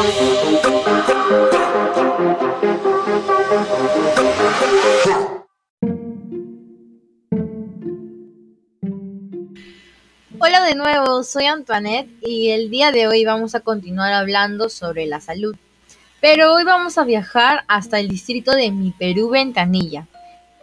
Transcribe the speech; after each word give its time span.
Hola 0.00 0.08
de 10.64 10.74
nuevo, 10.74 11.22
soy 11.22 11.44
Antoinette 11.44 12.08
y 12.22 12.48
el 12.48 12.70
día 12.70 12.92
de 12.92 13.08
hoy 13.08 13.26
vamos 13.26 13.54
a 13.54 13.60
continuar 13.60 14.14
hablando 14.14 14.70
sobre 14.70 15.04
la 15.04 15.20
salud. 15.20 15.54
Pero 16.22 16.54
hoy 16.54 16.64
vamos 16.64 16.96
a 16.96 17.04
viajar 17.04 17.64
hasta 17.68 18.00
el 18.00 18.08
distrito 18.08 18.52
de 18.52 18.70
Mi 18.70 18.92
Perú 18.92 19.28
Ventanilla, 19.28 20.06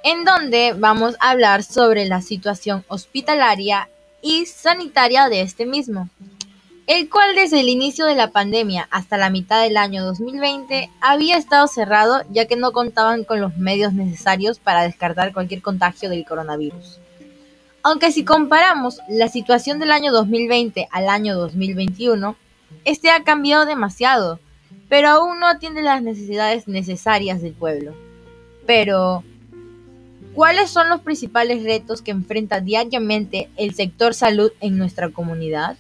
en 0.04 0.26
donde 0.26 0.74
vamos 0.74 1.16
a 1.20 1.30
hablar 1.30 1.62
sobre 1.62 2.06
la 2.06 2.24
situación 2.24 2.84
hospitalaria 2.88 3.88
y 4.20 4.48
sanitaria 4.48 5.30
de 5.30 5.42
este 5.42 5.68
mismo, 5.68 6.10
el 6.88 7.10
cual 7.10 7.36
desde 7.36 7.60
el 7.60 7.68
inicio 7.68 8.06
de 8.06 8.16
la 8.16 8.32
pandemia 8.32 8.88
hasta 8.92 9.18
la 9.18 9.30
mitad 9.30 9.62
del 9.62 9.76
año 9.76 10.06
2020 10.06 10.90
había 11.02 11.36
estado 11.38 11.68
cerrado 11.68 12.22
ya 12.32 12.46
que 12.46 12.56
no 12.56 12.72
contaban 12.72 13.26
con 13.26 13.42
los 13.42 13.58
medios 13.58 13.92
necesarios 13.92 14.60
para 14.60 14.84
descartar 14.84 15.34
cualquier 15.34 15.62
contagio 15.62 16.10
del 16.10 16.26
coronavirus. 16.26 17.00
Aunque 17.84 18.14
si 18.14 18.24
comparamos 18.24 19.02
la 19.10 19.28
situación 19.28 19.80
del 19.80 19.92
año 19.92 20.14
2020 20.14 20.88
al 20.90 21.10
año 21.10 21.36
2021, 21.36 22.38
este 22.86 23.12
ha 23.12 23.24
cambiado 23.26 23.66
demasiado, 23.66 24.40
pero 24.88 25.10
aún 25.10 25.42
no 25.42 25.48
atiende 25.48 25.82
las 25.82 26.02
necesidades 26.02 26.70
necesarias 26.70 27.42
del 27.42 27.54
pueblo. 27.54 27.96
Pero, 28.66 29.26
¿cuáles 30.34 30.70
son 30.70 30.88
los 30.88 31.02
principales 31.02 31.64
retos 31.64 32.02
que 32.02 32.12
enfrenta 32.12 32.62
diariamente 32.62 33.50
el 33.58 33.76
sector 33.76 34.14
salud 34.14 34.52
en 34.62 34.78
nuestra 34.78 35.10
comunidad? 35.10 35.78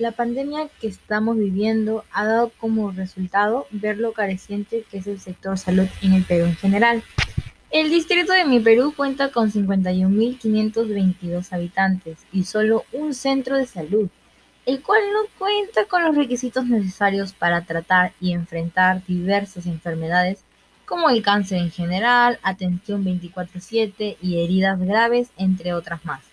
La 0.00 0.12
pandemia 0.12 0.70
que 0.80 0.86
estamos 0.86 1.36
viviendo 1.36 2.06
ha 2.10 2.24
dado 2.24 2.50
como 2.58 2.90
resultado 2.90 3.66
ver 3.70 3.98
lo 3.98 4.14
careciente 4.14 4.86
que 4.90 4.96
es 4.96 5.06
el 5.06 5.20
sector 5.20 5.58
salud 5.58 5.86
en 6.00 6.14
el 6.14 6.24
Perú 6.24 6.46
en 6.46 6.56
general. 6.56 7.02
El 7.70 7.90
distrito 7.90 8.32
de 8.32 8.46
Mi 8.46 8.60
Perú 8.60 8.94
cuenta 8.96 9.30
con 9.30 9.52
51.522 9.52 11.52
habitantes 11.52 12.16
y 12.32 12.44
solo 12.44 12.86
un 12.92 13.12
centro 13.12 13.58
de 13.58 13.66
salud, 13.66 14.08
el 14.64 14.80
cual 14.80 15.02
no 15.12 15.20
cuenta 15.38 15.84
con 15.84 16.02
los 16.02 16.16
requisitos 16.16 16.64
necesarios 16.64 17.34
para 17.34 17.66
tratar 17.66 18.14
y 18.22 18.32
enfrentar 18.32 19.02
diversas 19.06 19.66
enfermedades 19.66 20.38
como 20.86 21.10
el 21.10 21.20
cáncer 21.20 21.58
en 21.58 21.70
general, 21.70 22.38
atención 22.42 23.04
24/7 23.04 24.16
y 24.22 24.42
heridas 24.42 24.80
graves, 24.80 25.28
entre 25.36 25.74
otras 25.74 26.06
más. 26.06 26.29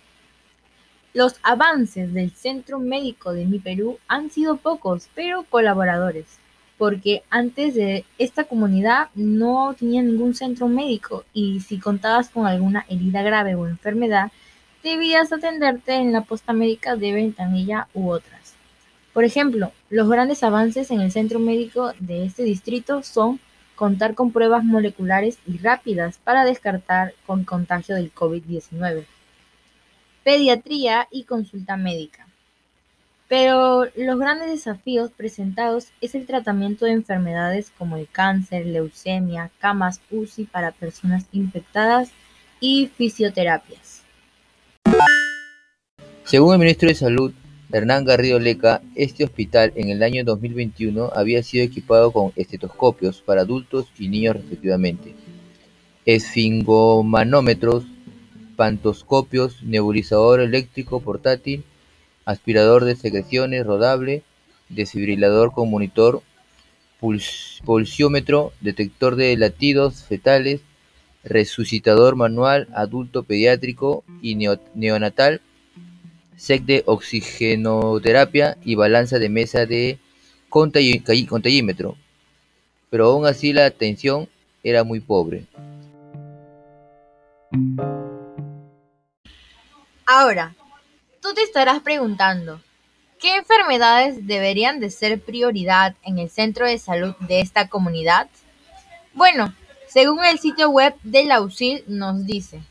Los 1.18 1.40
avances 1.42 2.14
del 2.14 2.30
Centro 2.30 2.78
Médico 2.78 3.34
de 3.34 3.46
Mi 3.46 3.58
Perú 3.58 3.98
han 4.08 4.30
sido 4.30 4.58
pocos, 4.58 5.10
pero 5.16 5.42
colaboradores, 5.50 6.38
porque 6.78 7.24
antes 7.32 7.74
de 7.74 8.06
esta 8.20 8.44
comunidad 8.44 9.10
no 9.16 9.74
tenía 9.74 10.04
ningún 10.04 10.36
centro 10.36 10.68
médico 10.68 11.24
y 11.34 11.62
si 11.62 11.80
contabas 11.80 12.30
con 12.30 12.46
alguna 12.46 12.86
herida 12.88 13.24
grave 13.24 13.56
o 13.56 13.66
enfermedad, 13.66 14.32
debías 14.84 15.34
atenderte 15.34 15.96
en 15.96 16.12
la 16.12 16.22
posta 16.22 16.54
médica 16.54 16.96
de 16.96 17.12
Ventanilla 17.14 17.88
u 17.96 18.12
otras. 18.12 18.54
Por 19.12 19.24
ejemplo, 19.24 19.72
los 19.90 20.08
grandes 20.08 20.44
avances 20.44 20.92
en 20.92 21.02
el 21.02 21.12
centro 21.12 21.40
médico 21.40 21.94
de 22.00 22.26
este 22.26 22.44
distrito 22.44 23.02
son 23.02 23.40
contar 23.76 24.14
con 24.14 24.32
pruebas 24.32 24.64
moleculares 24.64 25.40
y 25.48 25.58
rápidas 25.58 26.20
para 26.24 26.46
descartar 26.46 27.16
con 27.26 27.44
contagio 27.44 27.96
del 27.96 28.14
COVID-19 28.14 29.06
pediatría 30.28 31.08
y 31.10 31.24
consulta 31.24 31.78
médica. 31.78 32.28
Pero 33.30 33.86
los 33.96 34.20
grandes 34.20 34.50
desafíos 34.50 35.10
presentados 35.10 35.88
es 36.02 36.16
el 36.16 36.26
tratamiento 36.26 36.84
de 36.84 36.92
enfermedades 36.92 37.72
como 37.78 37.96
el 37.96 38.10
cáncer, 38.10 38.66
leucemia, 38.66 39.52
camas 39.60 40.02
UCI 40.12 40.44
para 40.44 40.74
personas 40.74 41.28
infectadas 41.32 42.10
y 42.60 42.88
fisioterapias. 42.88 44.02
Según 46.26 46.56
el 46.56 46.60
ministro 46.60 46.90
de 46.90 46.96
Salud, 46.96 47.32
Hernán 47.72 48.04
Garrido 48.04 48.38
Leca, 48.38 48.82
este 48.96 49.24
hospital 49.24 49.72
en 49.78 49.88
el 49.88 50.04
año 50.04 50.26
2021 50.26 51.10
había 51.16 51.42
sido 51.42 51.64
equipado 51.64 52.12
con 52.12 52.34
estetoscopios 52.36 53.22
para 53.22 53.44
adultos 53.44 53.88
y 53.98 54.10
niños 54.10 54.36
respectivamente, 54.36 55.16
esfingomanómetros, 56.06 57.86
pantoscopios, 58.58 59.64
nebulizador 59.64 60.42
eléctrico 60.42 61.00
portátil, 61.00 61.64
aspirador 62.26 62.84
de 62.84 62.98
secreciones 62.98 63.66
rodable, 63.66 64.24
desfibrilador 64.68 65.54
con 65.54 65.70
monitor, 65.70 66.22
pulsiómetro, 67.64 68.52
detector 68.60 69.16
de 69.16 69.38
latidos 69.38 70.04
fetales, 70.04 70.62
resucitador 71.24 72.16
manual 72.16 72.68
adulto 72.74 73.24
pediátrico 73.24 74.04
y 74.22 74.36
neonatal, 74.76 75.42
sec 76.36 76.64
de 76.64 76.84
oxigenoterapia 76.86 78.58
y 78.64 78.76
balanza 78.76 79.20
de 79.20 79.30
mesa 79.30 79.66
de 79.66 80.00
contagímetro. 80.50 81.96
Pero 82.90 83.06
aún 83.06 83.26
así 83.26 83.54
la 83.54 83.66
atención 83.66 84.28
era 84.64 84.84
muy 84.84 85.00
pobre. 85.00 85.46
Ahora, 90.10 90.56
tú 91.22 91.34
te 91.34 91.42
estarás 91.42 91.82
preguntando, 91.82 92.62
¿qué 93.20 93.36
enfermedades 93.36 94.26
deberían 94.26 94.80
de 94.80 94.90
ser 94.90 95.20
prioridad 95.20 95.98
en 96.02 96.18
el 96.18 96.30
centro 96.30 96.66
de 96.66 96.80
salud 96.80 97.14
de 97.28 97.42
esta 97.42 97.68
comunidad? 97.68 98.30
Bueno, 99.14 99.54
según 99.86 100.24
el 100.24 100.40
sitio 100.40 100.70
web 100.70 100.96
de 101.04 101.26
la 101.26 101.42
UCIL 101.42 101.84
nos 101.88 102.26
dice. 102.26 102.62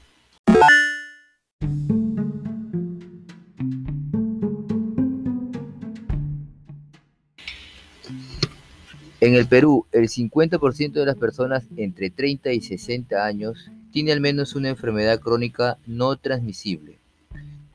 En 9.20 9.34
el 9.34 9.46
Perú, 9.46 9.84
el 9.92 10.08
50% 10.08 10.92
de 10.92 11.04
las 11.04 11.16
personas 11.16 11.64
entre 11.76 12.08
30 12.08 12.52
y 12.52 12.62
60 12.62 13.26
años 13.26 13.70
tiene 13.92 14.12
al 14.12 14.22
menos 14.22 14.54
una 14.54 14.70
enfermedad 14.70 15.20
crónica 15.20 15.76
no 15.84 16.16
transmisible 16.16 16.98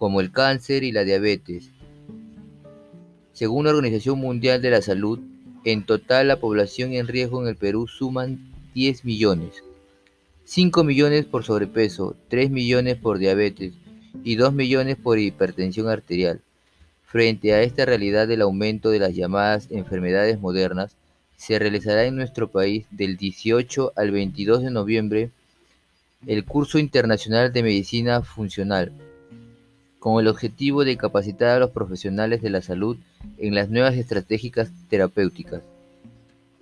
como 0.01 0.19
el 0.19 0.31
cáncer 0.31 0.83
y 0.83 0.91
la 0.91 1.03
diabetes. 1.03 1.69
Según 3.33 3.65
la 3.65 3.69
Organización 3.69 4.17
Mundial 4.17 4.59
de 4.59 4.71
la 4.71 4.81
Salud, 4.81 5.19
en 5.63 5.85
total 5.85 6.27
la 6.27 6.39
población 6.39 6.93
en 6.93 7.07
riesgo 7.07 7.39
en 7.39 7.47
el 7.47 7.55
Perú 7.55 7.87
suman 7.87 8.51
10 8.73 9.05
millones. 9.05 9.63
5 10.45 10.83
millones 10.83 11.25
por 11.25 11.43
sobrepeso, 11.43 12.15
3 12.29 12.49
millones 12.49 12.95
por 12.95 13.19
diabetes 13.19 13.73
y 14.23 14.37
2 14.37 14.53
millones 14.53 14.97
por 14.97 15.19
hipertensión 15.19 15.87
arterial. 15.87 16.41
Frente 17.05 17.53
a 17.53 17.61
esta 17.61 17.85
realidad 17.85 18.27
del 18.27 18.41
aumento 18.41 18.89
de 18.89 18.97
las 18.97 19.13
llamadas 19.13 19.67
enfermedades 19.69 20.39
modernas, 20.39 20.95
se 21.37 21.59
realizará 21.59 22.05
en 22.05 22.15
nuestro 22.15 22.49
país 22.49 22.87
del 22.89 23.17
18 23.17 23.93
al 23.95 24.09
22 24.09 24.63
de 24.63 24.71
noviembre 24.71 25.29
el 26.25 26.43
curso 26.43 26.79
internacional 26.79 27.53
de 27.53 27.61
medicina 27.61 28.23
funcional, 28.23 28.91
con 30.01 30.19
el 30.19 30.27
objetivo 30.27 30.83
de 30.83 30.97
capacitar 30.97 31.49
a 31.49 31.59
los 31.59 31.69
profesionales 31.69 32.41
de 32.41 32.49
la 32.49 32.63
salud 32.63 32.97
en 33.37 33.53
las 33.53 33.69
nuevas 33.69 33.93
estrategias 33.93 34.71
terapéuticas, 34.89 35.61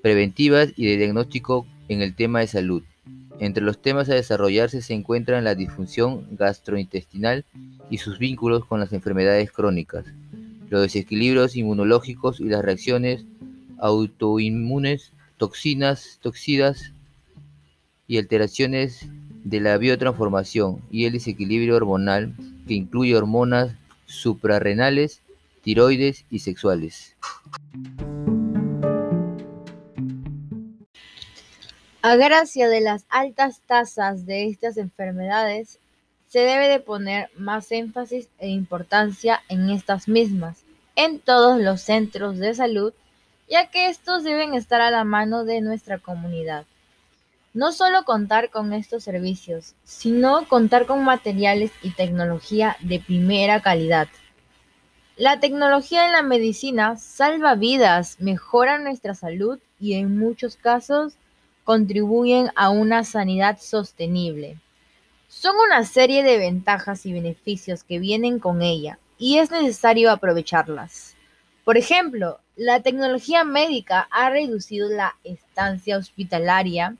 preventivas 0.02 0.74
y 0.76 0.88
de 0.88 0.98
diagnóstico 0.98 1.66
en 1.88 2.02
el 2.02 2.16
tema 2.16 2.42
de 2.42 2.48
salud. 2.48 2.84
Entre 3.40 3.64
los 3.64 3.82
temas 3.82 4.10
a 4.10 4.14
desarrollarse 4.14 4.82
se 4.82 4.94
encuentran 4.94 5.46
la 5.46 5.56
disfunción 5.56 6.28
gastrointestinal 6.32 7.46
y 7.90 8.00
sus 8.00 8.20
vínculos 8.20 8.66
con 8.66 8.82
las 8.82 8.92
enfermedades 8.92 9.54
crónicas, 9.54 10.04
los 10.70 10.82
desequilibrios 10.82 11.56
inmunológicos 11.56 12.42
y 12.42 12.50
las 12.50 12.62
reacciones 12.62 13.24
autoinmunes, 13.78 15.14
toxinas, 15.38 16.20
toxidas 16.22 16.92
y 18.06 18.18
alteraciones 18.18 19.08
de 19.50 19.60
la 19.60 19.78
biotransformación 19.78 20.82
y 20.92 21.06
el 21.06 21.14
desequilibrio 21.14 21.76
hormonal 21.76 22.36
que 22.68 22.76
incluye 22.76 23.16
hormonas 23.16 23.72
suprarrenales, 24.06 25.22
tiroides 25.64 26.26
y 26.30 26.40
sexuales. 26.40 27.16
A 32.02 32.16
gracia 32.16 32.70
de 32.70 32.82
las 32.82 33.06
altas 33.10 33.62
tasas 33.66 34.26
de 34.26 34.48
estas 34.48 34.78
enfermedades, 34.78 35.80
se 36.28 36.40
debe 36.40 36.68
de 36.68 36.80
poner 36.80 37.32
más 37.36 37.72
énfasis 37.72 38.30
e 38.38 38.50
importancia 38.50 39.42
en 39.50 39.72
estas 39.72 40.08
mismas 40.08 40.64
en 40.96 41.20
todos 41.20 41.60
los 41.60 41.82
centros 41.82 42.38
de 42.38 42.54
salud, 42.54 42.94
ya 43.50 43.72
que 43.72 43.90
estos 43.90 44.24
deben 44.24 44.54
estar 44.54 44.80
a 44.82 44.92
la 44.92 45.06
mano 45.06 45.44
de 45.44 45.62
nuestra 45.62 45.98
comunidad. 45.98 46.66
No 47.60 47.74
solo 47.74 48.06
contar 48.06 48.52
con 48.52 48.72
estos 48.72 49.04
servicios, 49.04 49.76
sino 49.84 50.48
contar 50.48 50.86
con 50.86 51.04
materiales 51.04 51.72
y 51.84 51.90
tecnología 51.90 52.78
de 52.80 53.02
primera 53.02 53.62
calidad. 53.62 54.08
La 55.18 55.42
tecnología 55.42 56.06
en 56.06 56.14
la 56.14 56.22
medicina 56.22 56.96
salva 56.96 57.56
vidas, 57.56 58.16
mejora 58.22 58.80
nuestra 58.80 59.14
salud 59.14 59.60
y 59.78 59.96
en 59.96 60.18
muchos 60.18 60.56
casos 60.56 61.16
contribuyen 61.66 62.50
a 62.56 62.70
una 62.70 63.04
sanidad 63.04 63.60
sostenible. 63.60 64.58
Son 65.28 65.58
una 65.58 65.84
serie 65.84 66.24
de 66.24 66.38
ventajas 66.38 67.06
y 67.06 67.12
beneficios 67.12 67.84
que 67.84 68.00
vienen 68.00 68.40
con 68.40 68.62
ella 68.62 69.00
y 69.18 69.40
es 69.40 69.52
necesario 69.52 70.12
aprovecharlas. 70.12 71.18
Por 71.66 71.76
ejemplo, 71.76 72.40
la 72.56 72.80
tecnología 72.80 73.44
médica 73.44 74.08
ha 74.12 74.30
reducido 74.30 74.88
la 74.88 75.18
estancia 75.26 75.98
hospitalaria 75.98 76.96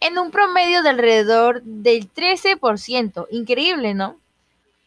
en 0.00 0.18
un 0.18 0.30
promedio 0.30 0.82
de 0.82 0.88
alrededor 0.90 1.62
del 1.62 2.12
13%. 2.12 3.26
Increíble, 3.30 3.94
¿no? 3.94 4.16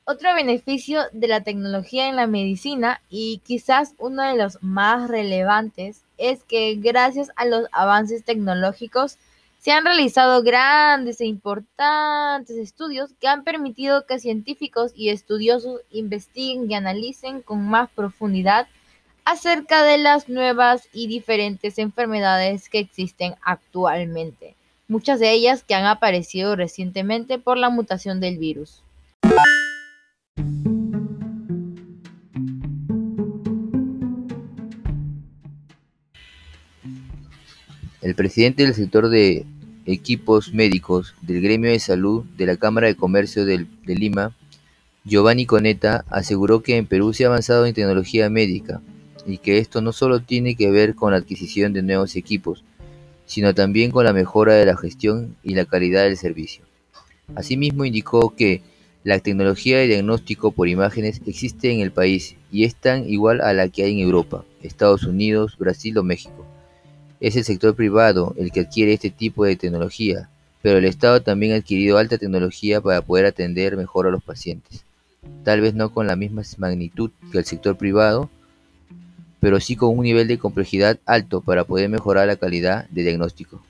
Otro 0.06 0.36
beneficio 0.36 1.01
de 1.13 1.30
la 1.30 1.42
tecnología 1.42 2.10
en 2.10 2.18
la 2.18 2.27
medicina 2.27 3.01
y 3.10 3.42
quizás 3.45 3.94
uno 4.00 4.24
de 4.24 4.36
los 4.36 4.62
más 4.62 5.10
relevantes 5.10 6.04
es 6.18 6.44
que 6.44 6.75
gracias 6.75 7.31
a 7.38 7.45
los 7.45 7.68
avances 7.71 8.25
tecnológicos 8.25 9.18
se 9.60 9.71
han 9.71 9.86
realizado 9.86 10.44
grandes 10.44 11.21
e 11.21 11.25
importantes 11.25 12.57
estudios 12.57 13.12
que 13.21 13.30
han 13.30 13.45
permitido 13.45 14.06
que 14.06 14.19
científicos 14.19 14.92
y 14.94 15.07
estudiosos 15.07 15.80
investiguen 15.89 16.69
y 16.69 16.75
analicen 16.75 17.42
con 17.42 17.65
más 17.65 17.89
profundidad 17.89 18.68
acerca 19.24 19.83
de 19.83 20.00
las 20.00 20.27
nuevas 20.27 20.89
y 20.92 21.07
diferentes 21.07 21.77
enfermedades 21.77 22.68
que 22.68 22.80
existen 22.80 23.36
actualmente, 23.42 24.57
muchas 24.88 25.20
de 25.20 25.32
ellas 25.32 25.64
que 25.64 25.76
han 25.76 25.86
aparecido 25.86 26.56
recientemente 26.56 27.40
por 27.40 27.58
la 27.58 27.70
mutación 27.70 28.20
del 28.20 28.38
virus. 28.38 28.84
El 38.02 38.16
presidente 38.16 38.64
del 38.64 38.74
sector 38.74 39.08
de 39.10 39.46
equipos 39.86 40.54
médicos 40.54 41.16
del 41.22 41.42
Gremio 41.42 41.72
de 41.72 41.80
Salud 41.80 42.26
de 42.38 42.46
la 42.46 42.58
Cámara 42.58 42.88
de 42.88 42.96
Comercio 42.96 43.46
de 43.46 43.66
Lima, 43.86 44.36
Giovanni 45.06 45.46
Coneta, 45.46 46.04
aseguró 46.10 46.64
que 46.64 46.78
en 46.78 46.86
Perú 46.86 47.14
se 47.14 47.24
ha 47.24 47.28
avanzado 47.28 47.66
en 47.66 47.74
tecnología 47.74 48.30
médica 48.30 48.82
y 49.26 49.38
que 49.38 49.58
esto 49.58 49.82
no 49.82 49.94
solo 49.94 50.22
tiene 50.22 50.56
que 50.56 50.70
ver 50.70 50.96
con 50.96 51.12
la 51.12 51.18
adquisición 51.18 51.72
de 51.72 51.82
nuevos 51.82 52.16
equipos, 52.16 52.64
sino 53.34 53.56
también 53.56 53.90
con 53.90 54.06
la 54.06 54.14
mejora 54.14 54.54
de 54.54 54.64
la 54.64 54.78
gestión 54.78 55.36
y 55.42 55.56
la 55.56 55.66
calidad 55.66 56.04
del 56.04 56.18
servicio. 56.18 56.64
Asimismo 57.34 57.84
indicó 57.84 58.36
que 58.36 58.62
la 59.04 59.18
tecnología 59.18 59.80
de 59.80 59.88
diagnóstico 59.88 60.52
por 60.52 60.68
imágenes 60.68 61.20
existe 61.26 61.72
en 61.72 61.80
el 61.80 61.92
país 61.92 62.36
y 62.52 62.64
es 62.64 62.76
tan 62.76 63.10
igual 63.10 63.42
a 63.42 63.54
la 63.54 63.70
que 63.70 63.86
hay 63.86 63.94
en 63.94 64.06
Europa, 64.06 64.46
Estados 64.62 65.06
Unidos, 65.06 65.58
Brasil 65.58 65.98
o 65.98 66.04
México. 66.04 66.46
Es 67.20 67.36
el 67.36 67.44
sector 67.44 67.76
privado 67.76 68.36
el 68.38 68.52
que 68.52 68.60
adquiere 68.60 68.94
este 68.94 69.10
tipo 69.10 69.46
de 69.46 69.56
tecnología, 69.56 70.30
pero 70.62 70.78
el 70.78 70.86
Estado 70.86 71.24
también 71.24 71.54
ha 71.54 71.56
adquirido 71.56 71.98
alta 71.98 72.20
tecnología 72.20 72.82
para 72.82 73.02
poder 73.02 73.26
atender 73.26 73.76
mejor 73.78 74.06
a 74.06 74.12
los 74.12 74.24
pacientes. 74.24 74.86
Tal 75.44 75.60
vez 75.60 75.74
no 75.74 75.92
con 75.92 76.06
la 76.06 76.16
misma 76.16 76.44
magnitud 76.60 77.10
que 77.32 77.40
el 77.40 77.46
sector 77.46 77.78
privado, 77.78 78.30
pero 79.44 79.60
sí 79.60 79.75
con 79.75 79.98
un 79.98 80.06
nivel 80.06 80.30
de 80.30 80.40
complejidad 80.40 81.00
alto 81.06 81.42
para 81.42 81.66
poder 81.66 81.90
mejorar 81.90 82.28
la 82.28 82.38
calidad 82.38 82.88
de 82.92 83.04
diagnóstico. 83.04 83.62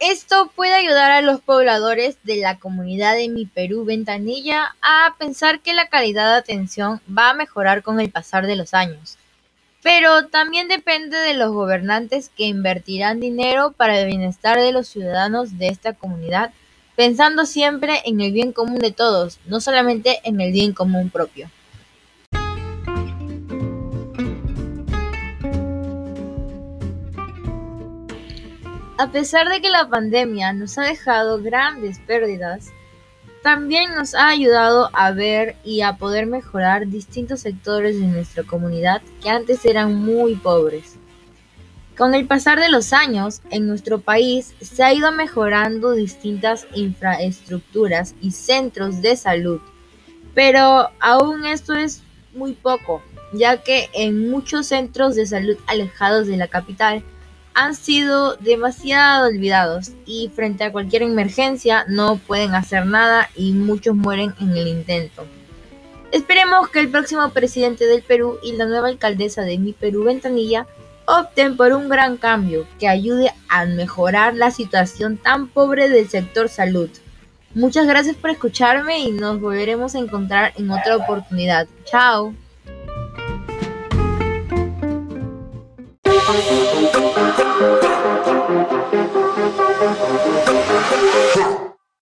Esto 0.00 0.50
puede 0.56 0.74
ayudar 0.74 1.12
a 1.12 1.22
los 1.22 1.40
pobladores 1.40 2.18
de 2.24 2.38
la 2.38 2.58
comunidad 2.58 3.14
de 3.14 3.28
Mi 3.28 3.46
Perú 3.46 3.84
Ventanilla 3.84 4.74
a 4.82 5.14
pensar 5.16 5.60
que 5.60 5.72
la 5.72 5.88
calidad 5.88 6.32
de 6.32 6.38
atención 6.38 7.00
va 7.08 7.30
a 7.30 7.34
mejorar 7.34 7.84
con 7.84 8.00
el 8.00 8.10
pasar 8.10 8.48
de 8.48 8.56
los 8.56 8.74
años. 8.74 9.16
Pero 9.84 10.26
también 10.26 10.66
depende 10.66 11.16
de 11.16 11.34
los 11.34 11.52
gobernantes 11.52 12.28
que 12.36 12.46
invertirán 12.46 13.20
dinero 13.20 13.70
para 13.70 14.00
el 14.00 14.08
bienestar 14.08 14.60
de 14.60 14.72
los 14.72 14.88
ciudadanos 14.88 15.58
de 15.58 15.68
esta 15.68 15.92
comunidad, 15.92 16.52
pensando 16.96 17.46
siempre 17.46 18.02
en 18.04 18.20
el 18.20 18.32
bien 18.32 18.52
común 18.52 18.78
de 18.78 18.92
todos, 18.92 19.38
no 19.46 19.60
solamente 19.60 20.20
en 20.24 20.40
el 20.40 20.52
bien 20.52 20.72
común 20.72 21.10
propio. 21.10 21.50
A 28.96 29.10
pesar 29.10 29.48
de 29.48 29.60
que 29.60 29.70
la 29.70 29.88
pandemia 29.88 30.52
nos 30.52 30.78
ha 30.78 30.82
dejado 30.82 31.42
grandes 31.42 31.98
pérdidas, 31.98 32.70
también 33.42 33.94
nos 33.94 34.14
ha 34.14 34.28
ayudado 34.28 34.88
a 34.94 35.10
ver 35.10 35.56
y 35.64 35.82
a 35.82 35.96
poder 35.96 36.26
mejorar 36.26 36.86
distintos 36.86 37.40
sectores 37.40 38.00
de 38.00 38.06
nuestra 38.06 38.44
comunidad 38.44 39.02
que 39.20 39.28
antes 39.28 39.64
eran 39.66 39.94
muy 39.94 40.36
pobres. 40.36 40.96
Con 41.96 42.12
el 42.16 42.26
pasar 42.26 42.58
de 42.58 42.70
los 42.70 42.92
años, 42.92 43.40
en 43.50 43.68
nuestro 43.68 44.00
país 44.00 44.54
se 44.60 44.82
ha 44.82 44.92
ido 44.92 45.12
mejorando 45.12 45.92
distintas 45.92 46.66
infraestructuras 46.74 48.16
y 48.20 48.32
centros 48.32 49.00
de 49.00 49.16
salud, 49.16 49.60
pero 50.34 50.90
aún 50.98 51.46
esto 51.46 51.72
es 51.74 52.02
muy 52.34 52.54
poco, 52.54 53.00
ya 53.32 53.62
que 53.62 53.90
en 53.94 54.28
muchos 54.28 54.66
centros 54.66 55.14
de 55.14 55.26
salud 55.26 55.56
alejados 55.68 56.26
de 56.26 56.36
la 56.36 56.48
capital 56.48 57.04
han 57.54 57.76
sido 57.76 58.34
demasiado 58.38 59.28
olvidados 59.28 59.92
y 60.04 60.32
frente 60.34 60.64
a 60.64 60.72
cualquier 60.72 61.02
emergencia 61.02 61.84
no 61.86 62.16
pueden 62.16 62.56
hacer 62.56 62.86
nada 62.86 63.30
y 63.36 63.52
muchos 63.52 63.94
mueren 63.94 64.34
en 64.40 64.56
el 64.56 64.66
intento. 64.66 65.24
Esperemos 66.10 66.68
que 66.70 66.80
el 66.80 66.90
próximo 66.90 67.30
presidente 67.30 67.86
del 67.86 68.02
Perú 68.02 68.38
y 68.42 68.52
la 68.56 68.66
nueva 68.66 68.88
alcaldesa 68.88 69.42
de 69.42 69.58
Mi 69.58 69.72
Perú 69.72 70.02
Ventanilla 70.02 70.66
opten 71.06 71.56
por 71.56 71.72
un 71.72 71.88
gran 71.88 72.16
cambio 72.16 72.66
que 72.78 72.88
ayude 72.88 73.32
a 73.48 73.64
mejorar 73.66 74.34
la 74.34 74.50
situación 74.50 75.16
tan 75.16 75.48
pobre 75.48 75.88
del 75.88 76.08
sector 76.08 76.48
salud. 76.48 76.90
Muchas 77.54 77.86
gracias 77.86 78.16
por 78.16 78.30
escucharme 78.30 78.98
y 79.00 79.12
nos 79.12 79.40
volveremos 79.40 79.94
a 79.94 79.98
encontrar 79.98 80.52
en 80.56 80.70
otra 80.70 80.96
oportunidad. 80.96 81.68
Chao. 81.84 82.34